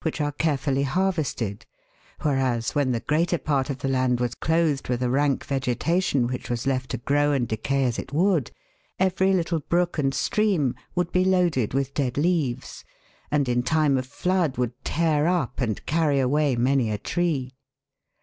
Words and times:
which 0.03 0.19
are 0.19 0.31
carefully 0.31 0.81
harvested, 0.81 1.63
whereas, 2.23 2.73
when 2.73 2.91
the 2.91 3.01
greater 3.01 3.37
part 3.37 3.69
of 3.69 3.77
the 3.77 3.87
land 3.87 4.19
was 4.19 4.33
clothed 4.33 4.89
with 4.89 5.03
a 5.03 5.09
rank 5.11 5.45
vegetation 5.45 6.25
which 6.25 6.49
was 6.49 6.65
left 6.65 6.89
to 6.89 6.97
grow 6.97 7.31
and 7.33 7.47
decay 7.47 7.83
as 7.83 7.99
it 7.99 8.11
would, 8.11 8.49
every 8.97 9.31
little 9.31 9.59
brook 9.59 9.99
and 9.99 10.15
stream 10.15 10.73
would 10.95 11.11
be 11.11 11.23
loaded 11.23 11.75
with 11.75 11.93
dead 11.93 12.17
leaves, 12.17 12.83
and 13.29 13.47
in 13.47 13.61
time 13.61 13.95
of 13.95 14.07
flood 14.07 14.57
would 14.57 14.73
tear 14.83 15.27
up 15.27 15.61
and 15.61 15.85
carry 15.85 16.19
away 16.19 16.55
many 16.55 16.89
a 16.89 16.97
tree. 16.97 17.51